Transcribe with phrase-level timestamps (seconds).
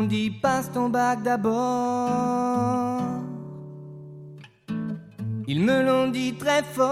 [0.00, 3.00] m'ont dit passe ton bac d'abord.
[5.46, 6.84] Ils me l'ont dit très fort.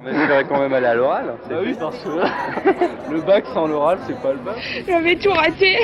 [0.00, 1.34] On espérait quand même aller à l'oral.
[1.48, 2.08] Bah oui, parce que
[3.12, 4.56] le bac sans l'oral, c'est pas le bac.
[4.88, 5.78] J'avais tout raté.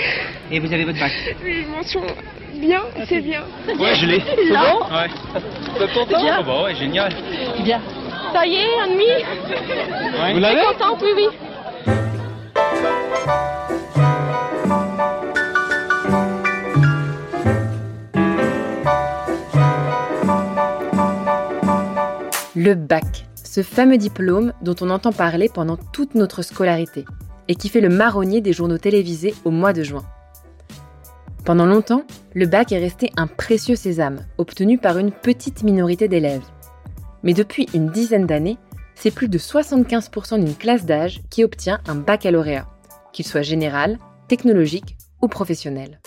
[0.51, 1.13] Et vous avez votre bac
[1.45, 2.03] Une mention
[2.55, 3.43] bien, c'est bien.
[3.79, 4.21] Ouais, je l'ai.
[4.21, 5.09] C'est bon Ouais.
[5.79, 7.13] T'es content Oh bah ouais, génial.
[7.63, 7.81] Bien.
[8.33, 10.33] Ça y est, un demi Ouais.
[10.33, 11.48] Vous l'avez Contente, oui, oui.
[22.61, 27.05] Le bac, ce fameux diplôme dont on entend parler pendant toute notre scolarité
[27.47, 30.05] et qui fait le marronnier des journaux télévisés au mois de juin.
[31.45, 32.03] Pendant longtemps,
[32.35, 36.43] le bac est resté un précieux sésame, obtenu par une petite minorité d'élèves.
[37.23, 38.59] Mais depuis une dizaine d'années,
[38.97, 42.67] c'est plus de 75% d'une classe d'âge qui obtient un baccalauréat,
[43.13, 46.01] qu'il soit général, technologique ou professionnel.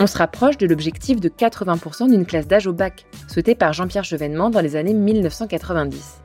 [0.00, 4.04] On se rapproche de l'objectif de 80% d'une classe d'âge au bac, souhaité par Jean-Pierre
[4.04, 6.20] Chevènement dans les années 1990.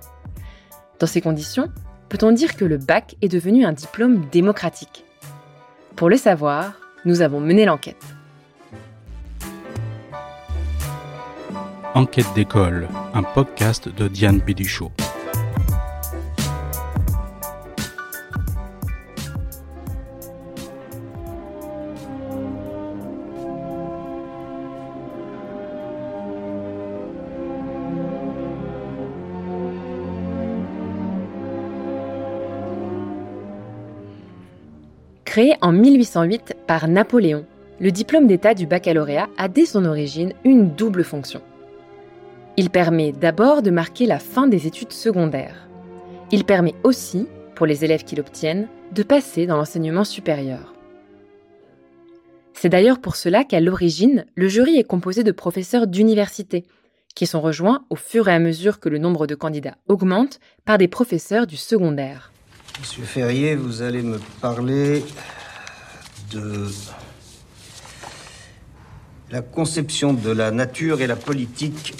[0.99, 1.69] Dans ces conditions,
[2.07, 5.05] peut-on dire que le bac est devenu un diplôme démocratique?
[5.95, 6.73] Pour le savoir,
[7.05, 8.03] nous avons mené l'enquête.
[11.95, 14.91] Enquête d'école, un podcast de Diane Péduchot.
[35.33, 37.47] Créé en 1808 par Napoléon,
[37.79, 41.41] le diplôme d'État du baccalauréat a dès son origine une double fonction.
[42.55, 45.67] Il permet d'abord de marquer la fin des études secondaires.
[46.31, 50.75] Il permet aussi, pour les élèves qui l'obtiennent, de passer dans l'enseignement supérieur.
[52.53, 56.63] C'est d'ailleurs pour cela qu'à l'origine, le jury est composé de professeurs d'université,
[57.15, 60.77] qui sont rejoints au fur et à mesure que le nombre de candidats augmente par
[60.77, 62.32] des professeurs du secondaire.
[62.79, 65.05] Monsieur Ferrier, vous allez me parler
[66.31, 66.69] de
[69.29, 71.93] la conception de la nature et la politique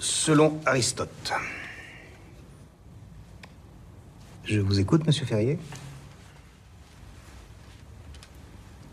[0.00, 1.32] selon Aristote.
[4.44, 5.58] Je vous écoute, monsieur Ferrier.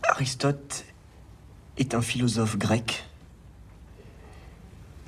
[0.02, 0.84] Aristote
[1.78, 3.04] est un philosophe grec,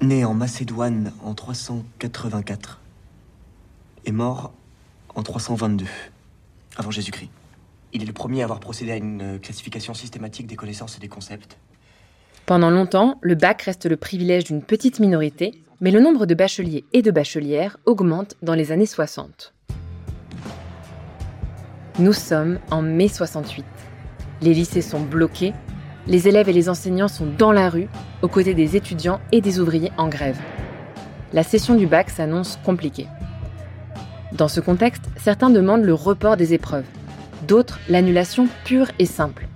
[0.00, 2.80] né en Macédoine en 384
[4.06, 4.52] et mort
[5.16, 5.86] en 322
[6.76, 7.30] avant Jésus-Christ.
[7.92, 11.00] Il est le premier à avoir procédé à une euh, classification systématique des connaissances et
[11.00, 11.56] des concepts.
[12.44, 16.84] Pendant longtemps, le bac reste le privilège d'une petite minorité, mais le nombre de bacheliers
[16.92, 19.54] et de bachelières augmente dans les années 60.
[21.98, 23.64] Nous sommes en mai 68.
[24.42, 25.54] Les lycées sont bloqués,
[26.06, 27.88] les élèves et les enseignants sont dans la rue,
[28.20, 30.38] aux côtés des étudiants et des ouvriers en grève.
[31.32, 33.06] La session du bac s'annonce compliquée.
[34.36, 36.84] Dans ce contexte, certains demandent le report des épreuves,
[37.48, 39.48] d'autres l'annulation pure et simple.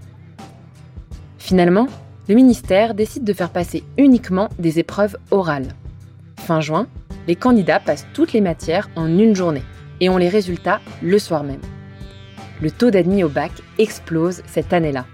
[1.38, 1.86] Finalement,
[2.28, 5.74] le ministère décide de faire passer uniquement des épreuves orales.
[6.38, 6.86] Fin juin,
[7.28, 9.64] les candidats passent toutes les matières en une journée
[10.00, 11.60] et ont les résultats le soir même.
[12.62, 15.04] Le taux d'admis au bac explose cette année-là.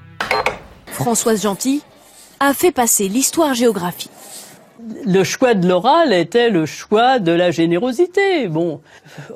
[0.87, 1.83] Françoise Gentil
[2.39, 4.11] a fait passer l'histoire-géographie.
[5.07, 8.49] Le choix de l'oral était le choix de la générosité.
[8.49, 8.81] Bon,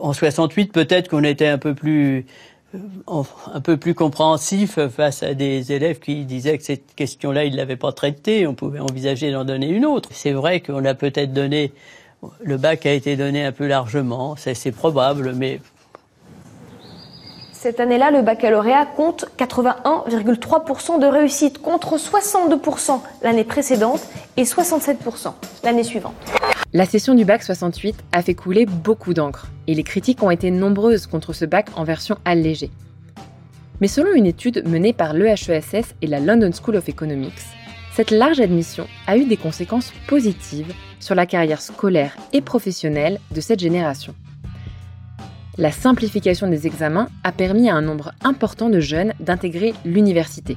[0.00, 2.26] en 68, peut-être qu'on était un peu plus
[2.74, 7.56] euh, un peu plus compréhensif face à des élèves qui disaient que cette question-là, ils
[7.56, 8.46] l'avaient pas traitée.
[8.46, 10.10] On pouvait envisager d'en donner une autre.
[10.12, 11.72] C'est vrai qu'on a peut-être donné,
[12.42, 14.36] le bac a été donné un peu largement.
[14.36, 15.60] C'est probable, mais
[17.62, 24.00] Cette année-là, le baccalauréat compte 81,3% de réussite contre 62% l'année précédente
[24.38, 26.14] et 67% l'année suivante.
[26.72, 30.50] La session du bac 68 a fait couler beaucoup d'encre et les critiques ont été
[30.50, 32.70] nombreuses contre ce bac en version allégée.
[33.82, 37.42] Mais selon une étude menée par l'EHESS et la London School of Economics,
[37.92, 43.42] cette large admission a eu des conséquences positives sur la carrière scolaire et professionnelle de
[43.42, 44.14] cette génération.
[45.60, 50.56] La simplification des examens a permis à un nombre important de jeunes d'intégrer l'université,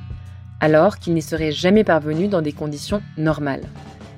[0.62, 3.66] alors qu'ils n'y seraient jamais parvenus dans des conditions normales.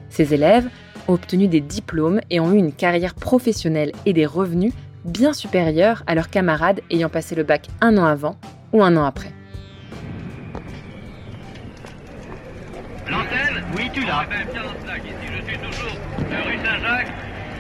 [0.10, 0.70] Ces élèves
[1.08, 4.74] ont obtenu des diplômes et ont eu une carrière professionnelle et des revenus
[5.06, 8.36] bien supérieurs à leurs camarades ayant passé le bac un an avant
[8.72, 9.32] ou un an après.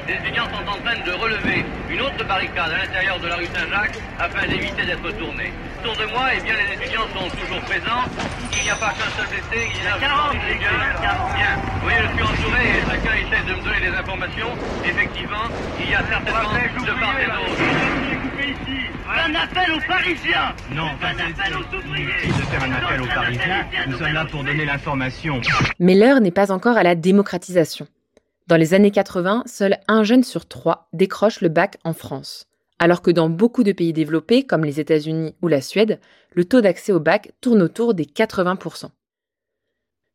[0.07, 3.45] Les étudiants sont en train de relever une autre barricade à l'intérieur de la rue
[3.47, 5.51] Saint-Jacques afin d'éviter d'être tournés.
[5.81, 8.05] Autour de moi, eh bien, les étudiants sont toujours présents.
[8.53, 11.53] il n'y a pas qu'un seul blessé, il y a 40 Bien.
[11.85, 14.51] Oui, je suis entouré et chacun essaie de me donner des informations.
[14.85, 15.45] Effectivement,
[15.79, 18.15] il y a certainement de part et d'autre.
[19.07, 22.27] Un appel aux Parisiens Non, un appel aux ouvriers.
[22.27, 23.65] de faire un appel aux Parisiens.
[23.87, 25.41] Nous sommes là pour donner l'information.
[25.79, 27.87] Mais l'heure n'est pas encore à la démocratisation.
[28.47, 32.47] Dans les années 80, seul un jeune sur trois décroche le bac en France
[32.79, 35.99] alors que dans beaucoup de pays développés, comme les États-Unis ou la Suède,
[36.33, 38.89] le taux d'accès au bac tourne autour des 80%.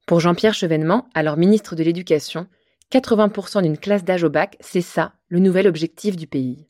[0.07, 2.47] Pour Jean-Pierre Chevènement, alors ministre de l'Éducation,
[2.93, 6.67] 80% d'une classe d'âge au bac, c'est ça, le nouvel objectif du pays.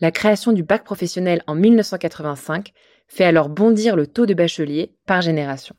[0.00, 2.72] La création du bac professionnel en 1985
[3.08, 5.74] fait alors bondir le taux de bacheliers par génération.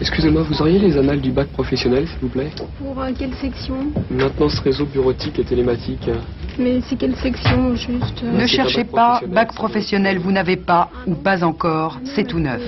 [0.00, 3.92] Excusez-moi, vous auriez les annales du bac professionnel, s'il vous plaît Pour euh, quelle section
[4.10, 6.08] Maintenance réseau bureautique et télématique.
[6.58, 11.44] Mais c'est quelle section, juste Ne cherchez pas, bac professionnel, vous n'avez pas, ou pas
[11.44, 12.62] encore, c'est tout neuf.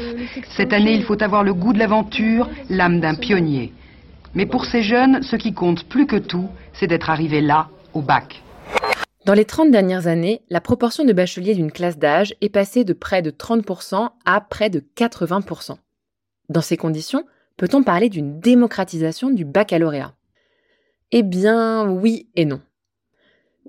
[0.57, 3.73] Cette année, il faut avoir le goût de l'aventure, l'âme d'un pionnier.
[4.35, 8.03] Mais pour ces jeunes, ce qui compte plus que tout, c'est d'être arrivé là, au
[8.03, 8.43] bac.
[9.25, 12.93] Dans les 30 dernières années, la proportion de bacheliers d'une classe d'âge est passée de
[12.93, 15.77] près de 30% à près de 80%.
[16.49, 17.25] Dans ces conditions,
[17.57, 20.15] peut-on parler d'une démocratisation du baccalauréat?
[21.11, 22.61] Eh bien, oui et non.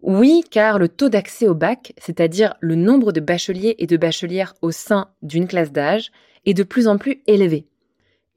[0.02, 4.56] Oui, car le taux d'accès au bac, c'est-à-dire le nombre de bacheliers et de bachelières
[4.62, 6.12] au sein d'une classe d'âge,
[6.46, 7.68] est de plus en plus élevé.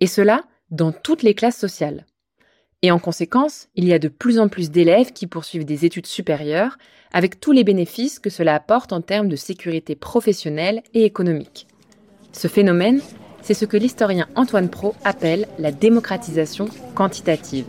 [0.00, 2.05] Et cela dans toutes les classes sociales.
[2.83, 6.06] Et en conséquence, il y a de plus en plus d'élèves qui poursuivent des études
[6.06, 6.77] supérieures,
[7.12, 11.67] avec tous les bénéfices que cela apporte en termes de sécurité professionnelle et économique.
[12.33, 13.00] Ce phénomène
[13.46, 16.66] c'est ce que l'historien Antoine Pro appelle la démocratisation
[16.96, 17.66] quantitative.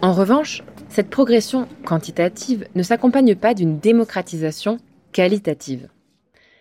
[0.00, 4.78] En revanche, cette progression quantitative ne s'accompagne pas d'une démocratisation
[5.12, 5.88] qualitative.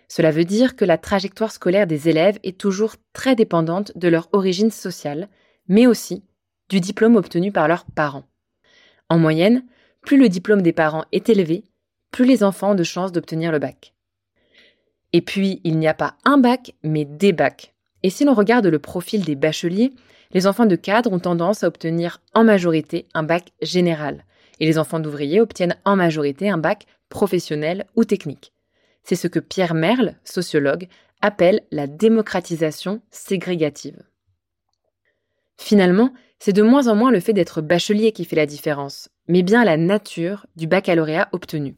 [0.09, 4.27] Cela veut dire que la trajectoire scolaire des élèves est toujours très dépendante de leur
[4.33, 5.29] origine sociale,
[5.67, 6.23] mais aussi
[6.67, 8.25] du diplôme obtenu par leurs parents.
[9.07, 9.63] En moyenne,
[10.01, 11.63] plus le diplôme des parents est élevé,
[12.11, 13.93] plus les enfants ont de chances d'obtenir le bac.
[15.13, 17.73] Et puis, il n'y a pas un bac, mais des bacs.
[18.01, 19.91] Et si l'on regarde le profil des bacheliers,
[20.31, 24.25] les enfants de cadre ont tendance à obtenir en majorité un bac général,
[24.59, 28.53] et les enfants d'ouvriers obtiennent en majorité un bac professionnel ou technique.
[29.03, 30.87] C'est ce que Pierre Merle, sociologue,
[31.21, 34.03] appelle la démocratisation ségrégative.
[35.57, 39.43] Finalement, c'est de moins en moins le fait d'être bachelier qui fait la différence, mais
[39.43, 41.75] bien la nature du baccalauréat obtenu.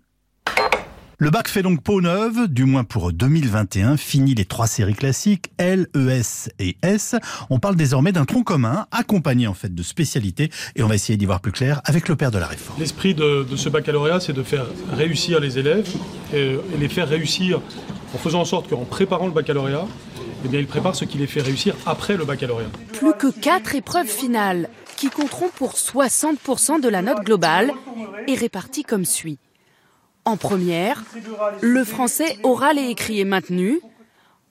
[1.24, 5.52] Le bac fait donc peau neuve, du moins pour 2021, fini les trois séries classiques,
[5.60, 7.16] L, ES et S.
[7.52, 11.18] On parle désormais d'un tronc commun, accompagné en fait de spécialités, et on va essayer
[11.18, 12.80] d'y voir plus clair avec le père de la réforme.
[12.80, 15.88] L'esprit de, ce baccalauréat, c'est de faire réussir les élèves,
[16.34, 17.62] et, les faire réussir
[18.16, 19.86] en faisant en sorte qu'en préparant le baccalauréat,
[20.44, 22.72] eh bien, ils préparent ce qui les fait réussir après le baccalauréat.
[22.94, 27.72] Plus que quatre épreuves finales, qui compteront pour 60% de la note globale,
[28.28, 29.38] et réparties comme suit.
[30.24, 31.04] En première,
[31.62, 33.82] le français oral et écrit est maintenu.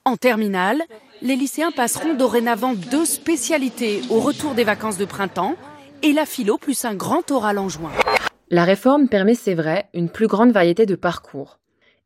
[0.04, 0.82] En terminale,
[1.22, 5.54] les lycéens passeront dorénavant deux spécialités au retour des vacances de printemps
[6.02, 7.92] et la philo plus un grand oral en juin.
[8.48, 11.60] La réforme permet, c'est vrai, une plus grande variété de parcours.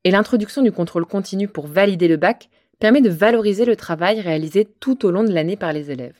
[0.05, 4.67] Et l'introduction du contrôle continu pour valider le bac permet de valoriser le travail réalisé
[4.79, 6.19] tout au long de l'année par les élèves.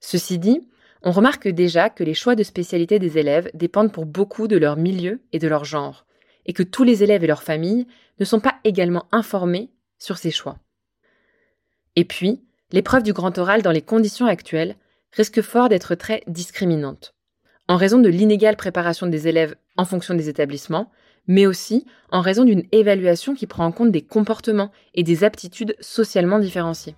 [0.00, 0.60] Ceci dit,
[1.04, 4.76] on remarque déjà que les choix de spécialité des élèves dépendent pour beaucoup de leur
[4.76, 6.04] milieu et de leur genre,
[6.46, 7.86] et que tous les élèves et leurs familles
[8.18, 10.58] ne sont pas également informés sur ces choix.
[11.96, 14.76] Et puis, l'épreuve du grand oral dans les conditions actuelles
[15.12, 17.14] risque fort d'être très discriminante,
[17.68, 20.90] en raison de l'inégale préparation des élèves en fonction des établissements,
[21.26, 25.76] mais aussi en raison d'une évaluation qui prend en compte des comportements et des aptitudes
[25.80, 26.96] socialement différenciées.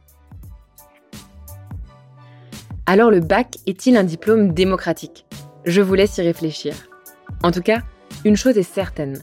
[2.86, 5.26] Alors le bac est-il un diplôme démocratique?
[5.64, 6.74] Je vous laisse y réfléchir.
[7.42, 7.82] En tout cas,
[8.24, 9.22] une chose est certaine,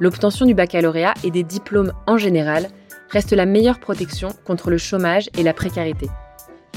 [0.00, 2.68] l'obtention du baccalauréat et des diplômes en général
[3.10, 6.08] reste la meilleure protection contre le chômage et la précarité.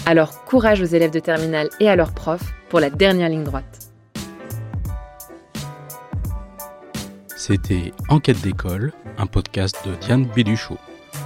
[0.06, 3.80] Alors courage aux élèves de terminale et à leurs profs pour la dernière ligne droite.
[7.36, 10.78] C'était Enquête d'école, un podcast de Diane Béduchot.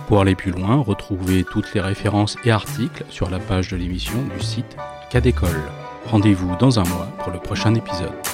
[0.08, 4.24] Pour aller plus loin, retrouvez toutes les références et articles sur la page de l'émission
[4.36, 4.78] du site
[5.10, 5.62] Cas d'école.
[6.06, 8.27] Rendez-vous dans un mois pour le prochain épisode.